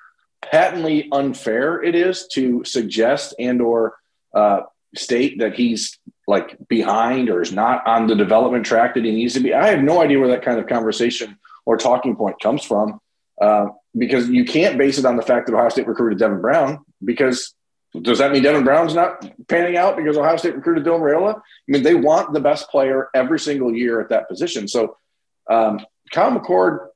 patently 0.42 1.08
unfair 1.10 1.82
it 1.82 1.94
is 1.94 2.28
to 2.28 2.64
suggest 2.64 3.34
and 3.38 3.60
or 3.60 3.96
uh, 4.34 4.60
state 4.94 5.38
that 5.40 5.54
he's 5.54 5.98
like 6.26 6.56
behind 6.68 7.30
or 7.30 7.42
is 7.42 7.52
not 7.52 7.86
on 7.86 8.06
the 8.06 8.14
development 8.14 8.64
track 8.64 8.94
that 8.94 9.04
he 9.04 9.10
needs 9.10 9.34
to 9.34 9.40
be. 9.40 9.54
I 9.54 9.68
have 9.68 9.82
no 9.82 10.00
idea 10.00 10.18
where 10.18 10.28
that 10.28 10.44
kind 10.44 10.58
of 10.58 10.66
conversation 10.66 11.38
or 11.66 11.76
talking 11.76 12.16
point 12.16 12.40
comes 12.40 12.64
from 12.64 13.00
uh, 13.40 13.68
because 13.96 14.28
you 14.28 14.44
can't 14.44 14.78
base 14.78 14.98
it 14.98 15.06
on 15.06 15.16
the 15.16 15.22
fact 15.22 15.46
that 15.46 15.54
Ohio 15.54 15.68
State 15.70 15.86
recruited 15.86 16.18
Devin 16.18 16.40
Brown 16.40 16.84
because 17.04 17.54
does 18.02 18.18
that 18.18 18.32
mean 18.32 18.42
Devin 18.42 18.64
Brown's 18.64 18.94
not 18.94 19.26
panning 19.48 19.76
out 19.76 19.96
because 19.96 20.16
Ohio 20.16 20.36
State 20.36 20.54
recruited 20.54 20.84
Dylan 20.84 21.00
Raiola? 21.00 21.36
I 21.36 21.40
mean, 21.66 21.82
they 21.82 21.94
want 21.94 22.32
the 22.32 22.40
best 22.40 22.70
player 22.70 23.08
every 23.14 23.38
single 23.38 23.74
year 23.74 24.00
at 24.00 24.10
that 24.10 24.28
position. 24.28 24.68
So 24.68 24.96
um, 25.48 25.80
Kyle 26.12 26.38
McCord, 26.38 26.88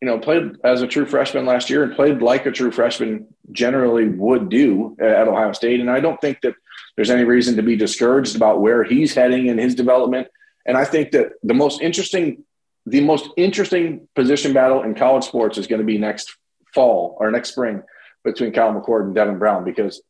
you 0.00 0.08
know, 0.08 0.18
played 0.18 0.56
as 0.64 0.82
a 0.82 0.86
true 0.86 1.06
freshman 1.06 1.46
last 1.46 1.70
year 1.70 1.82
and 1.82 1.94
played 1.94 2.20
like 2.20 2.46
a 2.46 2.52
true 2.52 2.70
freshman 2.70 3.26
generally 3.52 4.08
would 4.08 4.48
do 4.48 4.96
at 5.00 5.28
Ohio 5.28 5.52
State. 5.52 5.80
And 5.80 5.90
I 5.90 6.00
don't 6.00 6.20
think 6.20 6.40
that 6.42 6.54
there's 6.96 7.10
any 7.10 7.24
reason 7.24 7.56
to 7.56 7.62
be 7.62 7.76
discouraged 7.76 8.36
about 8.36 8.60
where 8.60 8.84
he's 8.84 9.14
heading 9.14 9.46
in 9.46 9.58
his 9.58 9.74
development. 9.74 10.28
And 10.66 10.76
I 10.76 10.84
think 10.84 11.12
that 11.12 11.32
the 11.42 11.54
most 11.54 11.80
interesting, 11.80 12.44
the 12.86 13.00
most 13.00 13.30
interesting 13.36 14.08
position 14.14 14.52
battle 14.52 14.82
in 14.82 14.94
college 14.94 15.24
sports 15.24 15.58
is 15.58 15.66
going 15.66 15.80
to 15.80 15.86
be 15.86 15.98
next 15.98 16.36
fall 16.74 17.16
or 17.18 17.30
next 17.30 17.50
spring 17.50 17.82
between 18.24 18.52
Kyle 18.52 18.72
McCord 18.72 19.04
and 19.04 19.14
Devin 19.14 19.38
Brown 19.38 19.64
because 19.64 20.02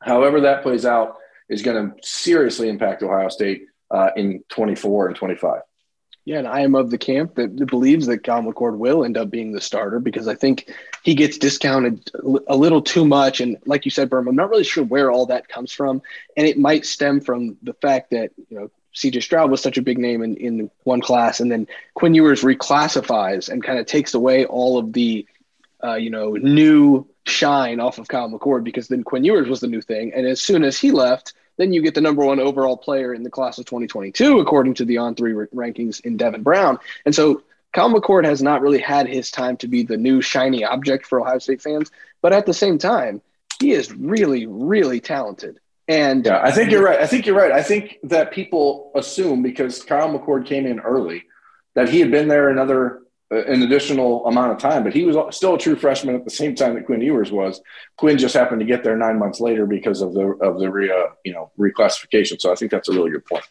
however 0.00 0.40
that 0.42 0.62
plays 0.62 0.84
out 0.84 1.16
is 1.52 1.62
going 1.62 1.90
to 1.90 1.94
seriously 2.02 2.68
impact 2.68 3.02
Ohio 3.02 3.28
State 3.28 3.66
uh, 3.90 4.10
in 4.16 4.42
24 4.48 5.08
and 5.08 5.16
25. 5.16 5.60
Yeah, 6.24 6.38
and 6.38 6.46
I 6.46 6.60
am 6.60 6.76
of 6.76 6.90
the 6.90 6.98
camp 6.98 7.34
that 7.34 7.66
believes 7.66 8.06
that 8.06 8.22
Kyle 8.22 8.42
McCord 8.42 8.78
will 8.78 9.04
end 9.04 9.16
up 9.16 9.28
being 9.28 9.50
the 9.50 9.60
starter 9.60 9.98
because 9.98 10.28
I 10.28 10.36
think 10.36 10.70
he 11.02 11.14
gets 11.14 11.36
discounted 11.36 12.10
a 12.46 12.56
little 12.56 12.80
too 12.80 13.04
much. 13.04 13.40
And 13.40 13.56
like 13.66 13.84
you 13.84 13.90
said, 13.90 14.08
Berm, 14.08 14.28
I'm 14.28 14.36
not 14.36 14.48
really 14.48 14.62
sure 14.62 14.84
where 14.84 15.10
all 15.10 15.26
that 15.26 15.48
comes 15.48 15.72
from. 15.72 16.00
And 16.36 16.46
it 16.46 16.58
might 16.58 16.86
stem 16.86 17.20
from 17.20 17.56
the 17.62 17.74
fact 17.74 18.10
that, 18.12 18.30
you 18.48 18.56
know, 18.56 18.70
CJ 18.94 19.22
Stroud 19.22 19.50
was 19.50 19.60
such 19.60 19.78
a 19.78 19.82
big 19.82 19.98
name 19.98 20.22
in, 20.22 20.36
in 20.36 20.70
one 20.84 21.00
class, 21.00 21.40
and 21.40 21.50
then 21.50 21.66
Quinn 21.94 22.14
Ewers 22.14 22.42
reclassifies 22.42 23.48
and 23.48 23.64
kind 23.64 23.78
of 23.78 23.86
takes 23.86 24.12
away 24.14 24.44
all 24.44 24.78
of 24.78 24.92
the, 24.92 25.26
uh, 25.82 25.94
you 25.94 26.10
know, 26.10 26.32
new 26.32 27.06
shine 27.24 27.80
off 27.80 27.98
of 27.98 28.08
Kyle 28.08 28.28
McCord 28.28 28.64
because 28.64 28.88
then 28.88 29.02
Quinn 29.02 29.24
Ewers 29.24 29.48
was 29.48 29.60
the 29.60 29.66
new 29.66 29.80
thing. 29.80 30.12
And 30.14 30.26
as 30.26 30.42
soon 30.42 30.62
as 30.62 30.78
he 30.78 30.90
left, 30.90 31.32
then 31.56 31.72
you 31.72 31.82
get 31.82 31.94
the 31.94 32.00
number 32.00 32.24
one 32.24 32.40
overall 32.40 32.76
player 32.76 33.14
in 33.14 33.22
the 33.22 33.30
class 33.30 33.58
of 33.58 33.66
2022, 33.66 34.40
according 34.40 34.74
to 34.74 34.84
the 34.84 34.98
on 34.98 35.14
three 35.14 35.32
rankings 35.32 36.00
in 36.00 36.16
Devin 36.16 36.42
Brown. 36.42 36.78
And 37.04 37.14
so 37.14 37.42
Kyle 37.72 37.92
McCord 37.92 38.24
has 38.24 38.42
not 38.42 38.60
really 38.60 38.80
had 38.80 39.06
his 39.06 39.30
time 39.30 39.56
to 39.58 39.68
be 39.68 39.82
the 39.82 39.96
new 39.96 40.20
shiny 40.20 40.64
object 40.64 41.06
for 41.06 41.20
Ohio 41.20 41.38
State 41.38 41.62
fans. 41.62 41.90
But 42.20 42.32
at 42.32 42.46
the 42.46 42.54
same 42.54 42.78
time, 42.78 43.22
he 43.60 43.72
is 43.72 43.92
really, 43.92 44.46
really 44.46 45.00
talented. 45.00 45.58
And 45.88 46.26
yeah, 46.26 46.40
I 46.42 46.52
think 46.52 46.70
you're 46.70 46.82
right. 46.82 47.00
I 47.00 47.06
think 47.06 47.26
you're 47.26 47.36
right. 47.36 47.52
I 47.52 47.62
think 47.62 47.98
that 48.04 48.32
people 48.32 48.92
assume 48.94 49.42
because 49.42 49.82
Kyle 49.82 50.16
McCord 50.16 50.46
came 50.46 50.66
in 50.66 50.80
early 50.80 51.24
that 51.74 51.88
he 51.88 52.00
had 52.00 52.10
been 52.10 52.28
there 52.28 52.48
another 52.48 53.02
an 53.32 53.62
additional 53.62 54.26
amount 54.26 54.52
of 54.52 54.58
time, 54.58 54.84
but 54.84 54.92
he 54.92 55.04
was 55.04 55.16
still 55.34 55.54
a 55.54 55.58
true 55.58 55.76
freshman 55.76 56.14
at 56.14 56.24
the 56.24 56.30
same 56.30 56.54
time 56.54 56.74
that 56.74 56.86
Quinn 56.86 57.00
Ewers 57.00 57.32
was. 57.32 57.60
Quinn 57.96 58.18
just 58.18 58.34
happened 58.34 58.60
to 58.60 58.66
get 58.66 58.84
there 58.84 58.96
nine 58.96 59.18
months 59.18 59.40
later 59.40 59.66
because 59.66 60.02
of 60.02 60.12
the 60.12 60.26
of 60.42 60.58
the 60.58 60.70
re, 60.70 60.90
uh, 60.90 61.08
you 61.24 61.32
know 61.32 61.50
reclassification. 61.58 62.40
So 62.40 62.52
I 62.52 62.54
think 62.54 62.70
that's 62.70 62.88
a 62.88 62.92
really 62.92 63.10
good 63.10 63.24
point. 63.24 63.44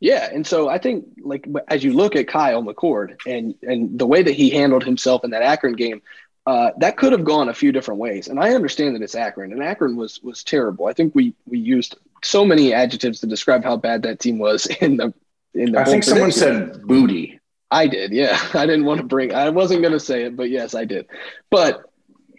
Yeah, 0.00 0.28
and 0.32 0.46
so 0.46 0.68
I 0.68 0.78
think 0.78 1.06
like 1.22 1.46
as 1.68 1.82
you 1.82 1.92
look 1.92 2.16
at 2.16 2.28
Kyle 2.28 2.62
McCord 2.62 3.16
and 3.26 3.54
and 3.62 3.98
the 3.98 4.06
way 4.06 4.22
that 4.22 4.34
he 4.34 4.50
handled 4.50 4.84
himself 4.84 5.24
in 5.24 5.30
that 5.30 5.42
Akron 5.42 5.74
game, 5.74 6.02
uh, 6.46 6.70
that 6.78 6.96
could 6.96 7.12
have 7.12 7.24
gone 7.24 7.48
a 7.48 7.54
few 7.54 7.72
different 7.72 8.00
ways. 8.00 8.28
And 8.28 8.40
I 8.40 8.54
understand 8.54 8.94
that 8.94 9.02
it's 9.02 9.14
Akron, 9.14 9.52
and 9.52 9.62
Akron 9.62 9.96
was 9.96 10.20
was 10.22 10.44
terrible. 10.44 10.86
I 10.86 10.92
think 10.92 11.14
we 11.14 11.34
we 11.46 11.58
used 11.58 11.96
so 12.22 12.44
many 12.44 12.72
adjectives 12.72 13.20
to 13.20 13.26
describe 13.26 13.64
how 13.64 13.76
bad 13.76 14.02
that 14.02 14.20
team 14.20 14.38
was 14.38 14.66
in 14.80 14.96
the 14.96 15.12
in 15.54 15.72
the. 15.72 15.80
I 15.80 15.84
think 15.84 16.04
someone 16.04 16.32
said 16.32 16.82
booty. 16.82 17.38
I 17.70 17.86
did, 17.86 18.12
yeah. 18.12 18.38
I 18.54 18.66
didn't 18.66 18.84
want 18.84 18.98
to 18.98 19.06
bring. 19.06 19.34
I 19.34 19.50
wasn't 19.50 19.82
going 19.82 19.92
to 19.92 20.00
say 20.00 20.24
it, 20.24 20.36
but 20.36 20.50
yes, 20.50 20.74
I 20.74 20.84
did. 20.84 21.06
But 21.50 21.84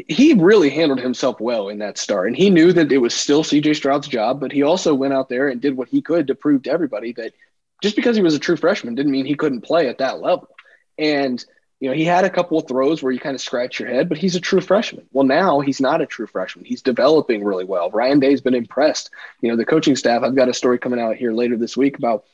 he 0.07 0.33
really 0.33 0.69
handled 0.69 0.99
himself 0.99 1.39
well 1.39 1.69
in 1.69 1.79
that 1.79 1.97
start, 1.97 2.27
and 2.27 2.35
he 2.35 2.49
knew 2.49 2.71
that 2.73 2.91
it 2.91 2.97
was 2.99 3.13
still 3.13 3.43
C.J. 3.43 3.73
Stroud's 3.73 4.07
job. 4.07 4.39
But 4.39 4.51
he 4.51 4.63
also 4.63 4.93
went 4.93 5.13
out 5.13 5.29
there 5.29 5.49
and 5.49 5.61
did 5.61 5.75
what 5.75 5.89
he 5.89 6.01
could 6.01 6.27
to 6.27 6.35
prove 6.35 6.63
to 6.63 6.71
everybody 6.71 7.13
that 7.13 7.33
just 7.81 7.95
because 7.95 8.15
he 8.15 8.21
was 8.21 8.35
a 8.35 8.39
true 8.39 8.57
freshman 8.57 8.95
didn't 8.95 9.11
mean 9.11 9.25
he 9.25 9.35
couldn't 9.35 9.61
play 9.61 9.87
at 9.87 9.99
that 9.99 10.19
level. 10.19 10.49
And 10.97 11.43
you 11.79 11.89
know, 11.89 11.95
he 11.95 12.03
had 12.03 12.25
a 12.25 12.29
couple 12.29 12.57
of 12.57 12.67
throws 12.67 13.01
where 13.01 13.11
you 13.11 13.19
kind 13.19 13.35
of 13.35 13.41
scratch 13.41 13.79
your 13.79 13.87
head, 13.87 14.09
but 14.09 14.17
he's 14.17 14.35
a 14.35 14.41
true 14.41 14.59
freshman. 14.59 15.07
Well, 15.13 15.25
now 15.25 15.61
he's 15.61 15.79
not 15.79 16.01
a 16.01 16.05
true 16.05 16.27
freshman. 16.27 16.65
He's 16.65 16.81
developing 16.81 17.43
really 17.43 17.63
well. 17.63 17.89
Ryan 17.89 18.19
Day's 18.19 18.41
been 18.41 18.53
impressed. 18.53 19.11
You 19.41 19.49
know, 19.49 19.55
the 19.55 19.65
coaching 19.65 19.95
staff, 19.95 20.23
I've 20.23 20.35
got 20.35 20.49
a 20.49 20.53
story 20.53 20.77
coming 20.77 20.99
out 20.99 21.15
here 21.15 21.31
later 21.31 21.55
this 21.55 21.77
week 21.77 21.97
about, 21.97 22.25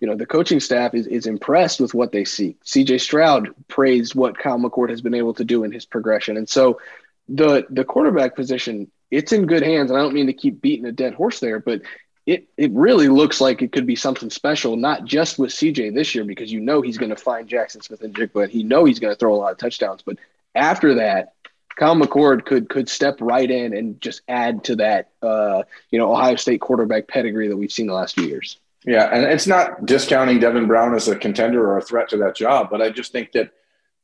you 0.00 0.08
know, 0.08 0.16
the 0.16 0.26
coaching 0.26 0.60
staff 0.60 0.94
is, 0.94 1.06
is 1.06 1.26
impressed 1.26 1.80
with 1.80 1.94
what 1.94 2.12
they 2.12 2.24
see. 2.24 2.56
CJ 2.64 3.00
Stroud 3.00 3.54
praised 3.68 4.14
what 4.14 4.38
Kyle 4.38 4.58
McCord 4.58 4.90
has 4.90 5.00
been 5.00 5.14
able 5.14 5.34
to 5.34 5.44
do 5.44 5.64
in 5.64 5.72
his 5.72 5.86
progression. 5.86 6.36
And 6.36 6.48
so 6.48 6.80
the 7.28 7.66
the 7.70 7.84
quarterback 7.84 8.34
position, 8.34 8.90
it's 9.10 9.32
in 9.32 9.46
good 9.46 9.62
hands. 9.62 9.90
And 9.90 9.98
I 9.98 10.02
don't 10.02 10.14
mean 10.14 10.26
to 10.26 10.32
keep 10.32 10.60
beating 10.60 10.86
a 10.86 10.92
dead 10.92 11.14
horse 11.14 11.40
there, 11.40 11.60
but 11.60 11.82
it 12.26 12.48
it 12.56 12.70
really 12.72 13.08
looks 13.08 13.40
like 13.40 13.62
it 13.62 13.72
could 13.72 13.86
be 13.86 13.96
something 13.96 14.30
special, 14.30 14.76
not 14.76 15.04
just 15.04 15.38
with 15.38 15.50
CJ 15.50 15.94
this 15.94 16.14
year, 16.14 16.24
because 16.24 16.52
you 16.52 16.60
know 16.60 16.82
he's 16.82 16.98
going 16.98 17.10
to 17.10 17.16
find 17.16 17.48
Jackson 17.48 17.80
Smith-Njigba, 17.80 18.44
and 18.44 18.52
he 18.52 18.62
know 18.62 18.84
he's 18.84 18.98
going 18.98 19.12
to 19.12 19.18
throw 19.18 19.34
a 19.34 19.36
lot 19.36 19.52
of 19.52 19.58
touchdowns. 19.58 20.02
But 20.02 20.18
after 20.54 20.96
that, 20.96 21.32
Kyle 21.78 21.96
McCord 21.96 22.44
could 22.44 22.68
could 22.68 22.88
step 22.88 23.18
right 23.20 23.50
in 23.50 23.72
and 23.72 24.00
just 24.00 24.22
add 24.28 24.64
to 24.64 24.76
that, 24.76 25.10
uh, 25.22 25.62
you 25.90 25.98
know, 25.98 26.12
Ohio 26.12 26.36
State 26.36 26.60
quarterback 26.60 27.08
pedigree 27.08 27.48
that 27.48 27.56
we've 27.56 27.72
seen 27.72 27.86
the 27.86 27.94
last 27.94 28.14
few 28.14 28.24
years. 28.24 28.58
Yeah, 28.88 29.10
and 29.12 29.22
it's 29.26 29.46
not 29.46 29.84
discounting 29.84 30.40
Devin 30.40 30.66
Brown 30.66 30.94
as 30.94 31.08
a 31.08 31.14
contender 31.14 31.68
or 31.68 31.76
a 31.76 31.82
threat 31.82 32.08
to 32.08 32.16
that 32.18 32.34
job, 32.34 32.68
but 32.70 32.80
I 32.80 32.88
just 32.88 33.12
think 33.12 33.32
that 33.32 33.50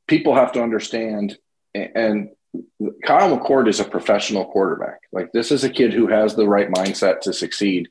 people 0.07 0.35
have 0.35 0.53
to 0.53 0.63
understand, 0.63 1.39
and 1.75 2.29
Kyle 3.03 3.35
McCord 3.35 3.67
is 3.67 3.81
a 3.81 3.85
professional 3.87 4.45
quarterback. 4.45 5.01
Like 5.11 5.33
this 5.33 5.51
is 5.51 5.65
a 5.65 5.71
kid 5.71 5.95
who 5.95 6.07
has 6.09 6.35
the 6.35 6.47
right 6.47 6.69
mindset 6.69 7.21
to 7.21 7.33
succeed. 7.33 7.89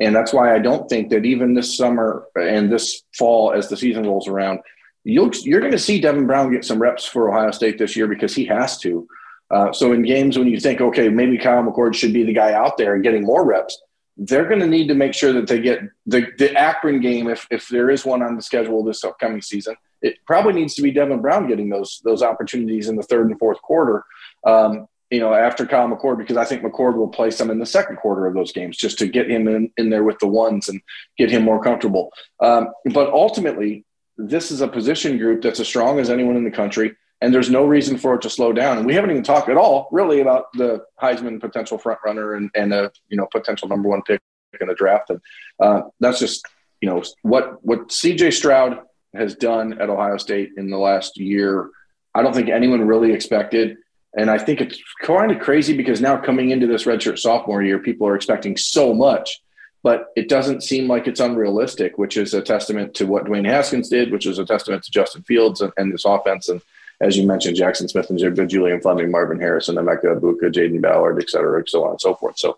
And 0.00 0.14
that's 0.14 0.34
why 0.34 0.54
I 0.54 0.58
don't 0.58 0.86
think 0.86 1.08
that 1.10 1.24
even 1.24 1.54
this 1.54 1.78
summer 1.78 2.26
and 2.38 2.70
this 2.70 3.04
fall, 3.16 3.54
as 3.54 3.70
the 3.70 3.76
season 3.78 4.04
rolls 4.04 4.28
around, 4.28 4.60
you'll, 5.02 5.30
you're 5.44 5.60
going 5.60 5.72
to 5.72 5.78
see 5.78 5.98
Devin 5.98 6.26
Brown 6.26 6.52
get 6.52 6.66
some 6.66 6.78
reps 6.78 7.06
for 7.06 7.30
Ohio 7.30 7.52
State 7.52 7.78
this 7.78 7.96
year 7.96 8.06
because 8.06 8.34
he 8.34 8.44
has 8.44 8.78
to. 8.80 9.08
Uh, 9.50 9.72
so 9.72 9.92
in 9.92 10.02
games 10.02 10.36
when 10.36 10.48
you 10.48 10.60
think, 10.60 10.82
okay, 10.82 11.08
maybe 11.08 11.38
Kyle 11.38 11.62
McCord 11.62 11.94
should 11.94 12.12
be 12.12 12.22
the 12.22 12.34
guy 12.34 12.52
out 12.52 12.76
there 12.76 12.94
and 12.94 13.02
getting 13.02 13.24
more 13.24 13.46
reps, 13.46 13.80
they're 14.16 14.46
going 14.46 14.60
to 14.60 14.66
need 14.66 14.88
to 14.88 14.94
make 14.94 15.14
sure 15.14 15.32
that 15.32 15.46
they 15.46 15.60
get 15.60 15.80
the, 16.06 16.26
the 16.38 16.52
Akron 16.54 17.00
game, 17.00 17.28
if, 17.28 17.46
if 17.50 17.68
there 17.68 17.90
is 17.90 18.04
one 18.04 18.22
on 18.22 18.36
the 18.36 18.42
schedule 18.42 18.84
this 18.84 19.04
upcoming 19.04 19.42
season, 19.42 19.74
it 20.02 20.16
probably 20.26 20.52
needs 20.52 20.74
to 20.74 20.82
be 20.82 20.92
Devin 20.92 21.20
Brown 21.20 21.48
getting 21.48 21.70
those 21.70 22.00
those 22.04 22.22
opportunities 22.22 22.88
in 22.88 22.96
the 22.96 23.02
third 23.02 23.28
and 23.28 23.38
fourth 23.38 23.60
quarter. 23.62 24.04
Um, 24.46 24.86
you 25.10 25.20
know, 25.20 25.32
after 25.32 25.66
Kyle 25.66 25.88
McCord, 25.88 26.18
because 26.18 26.36
I 26.36 26.44
think 26.44 26.62
McCord 26.62 26.96
will 26.96 27.08
play 27.08 27.30
some 27.30 27.50
in 27.50 27.58
the 27.58 27.66
second 27.66 27.96
quarter 27.96 28.26
of 28.26 28.34
those 28.34 28.52
games 28.52 28.76
just 28.76 28.98
to 28.98 29.06
get 29.06 29.30
him 29.30 29.46
in, 29.48 29.70
in 29.76 29.90
there 29.90 30.02
with 30.02 30.18
the 30.18 30.26
ones 30.26 30.68
and 30.68 30.80
get 31.16 31.30
him 31.30 31.42
more 31.42 31.62
comfortable. 31.62 32.10
Um, 32.40 32.68
but 32.92 33.12
ultimately, 33.12 33.84
this 34.16 34.50
is 34.50 34.60
a 34.60 34.68
position 34.68 35.18
group 35.18 35.42
that's 35.42 35.60
as 35.60 35.68
strong 35.68 35.98
as 36.00 36.10
anyone 36.10 36.36
in 36.36 36.44
the 36.44 36.50
country, 36.50 36.96
and 37.24 37.34
there's 37.34 37.50
no 37.50 37.64
reason 37.64 37.96
for 37.96 38.14
it 38.14 38.22
to 38.22 38.30
slow 38.30 38.52
down. 38.52 38.78
And 38.78 38.86
we 38.86 38.94
haven't 38.94 39.10
even 39.10 39.22
talked 39.22 39.48
at 39.48 39.56
all, 39.56 39.88
really, 39.90 40.20
about 40.20 40.52
the 40.52 40.84
Heisman 41.00 41.40
potential 41.40 41.78
front 41.78 41.98
runner 42.04 42.34
and, 42.34 42.50
and 42.54 42.72
a 42.72 42.92
you 43.08 43.16
know 43.16 43.26
potential 43.32 43.68
number 43.68 43.88
one 43.88 44.02
pick 44.02 44.20
in 44.60 44.68
the 44.68 44.74
draft. 44.74 45.10
And 45.10 45.20
uh, 45.60 45.82
that's 46.00 46.18
just 46.20 46.46
you 46.80 46.88
know 46.88 47.02
what 47.22 47.64
what 47.64 47.90
C.J. 47.90 48.30
Stroud 48.32 48.80
has 49.14 49.34
done 49.34 49.80
at 49.80 49.90
Ohio 49.90 50.18
State 50.18 50.50
in 50.56 50.70
the 50.70 50.78
last 50.78 51.18
year. 51.18 51.70
I 52.14 52.22
don't 52.22 52.34
think 52.34 52.48
anyone 52.48 52.86
really 52.86 53.12
expected 53.12 53.78
and 54.16 54.30
I 54.30 54.38
think 54.38 54.60
it's 54.60 54.80
kind 55.02 55.32
of 55.32 55.40
crazy 55.40 55.76
because 55.76 56.00
now 56.00 56.16
coming 56.16 56.50
into 56.50 56.66
this 56.66 56.84
redshirt 56.84 57.18
sophomore 57.18 57.62
year, 57.62 57.78
people 57.78 58.06
are 58.06 58.14
expecting 58.14 58.56
so 58.56 58.94
much, 58.94 59.42
but 59.82 60.06
it 60.14 60.28
doesn't 60.28 60.62
seem 60.62 60.86
like 60.86 61.08
it's 61.08 61.20
unrealistic, 61.20 61.98
which 61.98 62.16
is 62.16 62.32
a 62.32 62.40
testament 62.40 62.94
to 62.94 63.06
what 63.06 63.24
Dwayne 63.24 63.46
Haskins 63.46 63.88
did, 63.88 64.12
which 64.12 64.26
is 64.26 64.38
a 64.38 64.44
testament 64.44 64.84
to 64.84 64.92
Justin 64.92 65.22
Fields 65.22 65.60
and, 65.60 65.72
and 65.76 65.92
this 65.92 66.04
offense. 66.04 66.48
And 66.48 66.62
as 67.00 67.16
you 67.16 67.26
mentioned, 67.26 67.56
Jackson 67.56 67.88
Smith-Njigba, 67.88 68.48
Julian 68.48 68.80
Fleming, 68.80 69.10
Marvin 69.10 69.40
Harrison, 69.40 69.76
Emeka 69.76 70.18
Egbuka, 70.18 70.52
Jayden 70.52 70.80
Ballard, 70.80 71.20
et 71.22 71.28
cetera, 71.28 71.58
and 71.58 71.68
so 71.68 71.84
on 71.84 71.90
and 71.92 72.00
so 72.00 72.14
forth. 72.14 72.38
So 72.38 72.56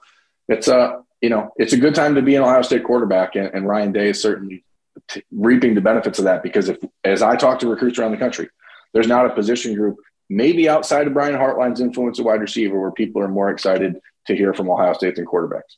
it's 0.49 0.69
a, 0.69 1.02
you 1.21 1.31
know, 1.31 1.50
it's 1.57 1.73
a 1.73 1.78
good 1.78 1.95
time 1.95 2.14
to 2.14 2.23
be 2.23 2.35
an 2.37 2.43
Ohio 2.43 2.62
State 2.62 2.85
quarterback. 2.85 3.35
And, 3.35 3.50
and 3.55 3.66
Ryan 3.66 3.93
Day 3.93 4.11
is 4.11 4.21
certainly 4.21 4.64
t- 5.09 5.23
reaping 5.33 5.75
the 5.75 5.81
benefits 5.81 6.19
of 6.19 6.26
that 6.26 6.43
because 6.43 6.69
if, 6.69 6.78
as 7.05 7.23
I 7.23 7.37
talk 7.37 7.59
to 7.61 7.69
recruits 7.69 7.99
around 7.99 8.12
the 8.12 8.19
country, 8.19 8.49
there's 8.93 9.09
not 9.09 9.26
a 9.26 9.31
position 9.31 9.75
group 9.75 9.97
maybe 10.28 10.69
outside 10.69 11.07
of 11.07 11.14
Brian 11.14 11.35
Hartline's 11.35 11.81
influence 11.81 12.19
of 12.19 12.25
wide 12.25 12.40
receiver, 12.40 12.81
where 12.81 12.90
people 12.90 13.23
are 13.23 13.28
more 13.28 13.50
excited 13.50 14.00
to 14.26 14.37
hear 14.37 14.52
from 14.52 14.69
Ohio 14.69 14.93
State 14.93 15.16
than 15.16 15.25
quarterbacks. 15.25 15.76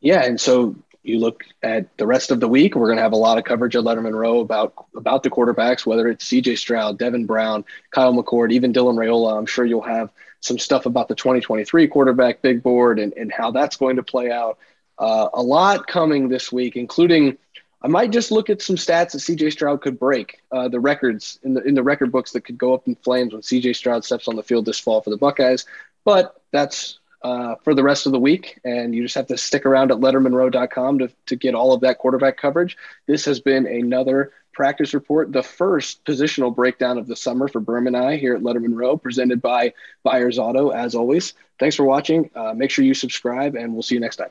Yeah, 0.00 0.24
and 0.24 0.40
so 0.40 0.76
you 1.04 1.18
look 1.18 1.44
at 1.62 1.96
the 1.98 2.06
rest 2.06 2.30
of 2.30 2.40
the 2.40 2.48
week, 2.48 2.74
we're 2.74 2.86
going 2.86 2.96
to 2.96 3.02
have 3.02 3.12
a 3.12 3.16
lot 3.16 3.38
of 3.38 3.44
coverage 3.44 3.76
at 3.76 3.84
Letterman 3.84 4.14
Row 4.14 4.40
about 4.40 4.86
about 4.96 5.22
the 5.22 5.30
quarterbacks, 5.30 5.86
whether 5.86 6.08
it's 6.08 6.24
C.J. 6.24 6.56
Stroud, 6.56 6.98
Devin 6.98 7.26
Brown, 7.26 7.64
Kyle 7.90 8.14
McCord, 8.14 8.52
even 8.52 8.72
Dylan 8.72 8.96
Raiola. 8.96 9.36
I'm 9.38 9.46
sure 9.46 9.64
you'll 9.64 9.82
have 9.82 10.10
some 10.40 10.58
stuff 10.58 10.86
about 10.86 11.08
the 11.08 11.14
2023 11.14 11.88
quarterback 11.88 12.42
big 12.42 12.62
board 12.62 12.98
and, 12.98 13.12
and 13.14 13.32
how 13.32 13.50
that's 13.50 13.76
going 13.76 13.96
to 13.96 14.02
play 14.02 14.30
out. 14.30 14.58
Uh, 14.98 15.28
a 15.34 15.42
lot 15.42 15.86
coming 15.86 16.28
this 16.28 16.52
week, 16.52 16.76
including 16.76 17.36
I 17.82 17.88
might 17.88 18.10
just 18.10 18.30
look 18.30 18.48
at 18.48 18.62
some 18.62 18.76
stats 18.76 19.12
that 19.12 19.18
CJ 19.18 19.52
Stroud 19.52 19.82
could 19.82 19.98
break, 19.98 20.40
uh, 20.50 20.68
the 20.68 20.80
records 20.80 21.38
in 21.42 21.52
the 21.52 21.62
in 21.62 21.74
the 21.74 21.82
record 21.82 22.10
books 22.10 22.32
that 22.32 22.40
could 22.40 22.56
go 22.56 22.72
up 22.72 22.88
in 22.88 22.94
flames 22.96 23.34
when 23.34 23.42
CJ 23.42 23.76
Stroud 23.76 24.04
steps 24.04 24.26
on 24.26 24.36
the 24.36 24.42
field 24.42 24.64
this 24.64 24.80
fall 24.80 25.02
for 25.02 25.10
the 25.10 25.18
Buckeyes. 25.18 25.66
But 26.04 26.40
that's 26.50 26.98
uh, 27.24 27.56
for 27.64 27.74
the 27.74 27.82
rest 27.82 28.04
of 28.06 28.12
the 28.12 28.20
week, 28.20 28.60
and 28.64 28.94
you 28.94 29.02
just 29.02 29.14
have 29.14 29.26
to 29.26 29.38
stick 29.38 29.64
around 29.64 29.90
at 29.90 29.98
lettermanrow.com 29.98 30.98
to 30.98 31.10
to 31.26 31.36
get 31.36 31.54
all 31.54 31.72
of 31.72 31.80
that 31.80 31.98
quarterback 31.98 32.36
coverage. 32.36 32.76
This 33.06 33.24
has 33.24 33.40
been 33.40 33.66
another 33.66 34.32
practice 34.52 34.94
report, 34.94 35.32
the 35.32 35.42
first 35.42 36.04
positional 36.04 36.54
breakdown 36.54 36.98
of 36.98 37.08
the 37.08 37.16
summer 37.16 37.48
for 37.48 37.60
Berman 37.60 37.94
and 37.94 38.04
I 38.04 38.16
here 38.16 38.36
at 38.36 38.42
Letterman 38.42 38.76
Row, 38.76 38.96
presented 38.96 39.42
by 39.42 39.72
Byers 40.04 40.38
Auto. 40.38 40.68
As 40.68 40.94
always, 40.94 41.32
thanks 41.58 41.74
for 41.74 41.84
watching. 41.84 42.30
Uh, 42.34 42.52
make 42.54 42.70
sure 42.70 42.84
you 42.84 42.94
subscribe, 42.94 43.56
and 43.56 43.72
we'll 43.72 43.82
see 43.82 43.94
you 43.94 44.00
next 44.00 44.16
time. 44.16 44.30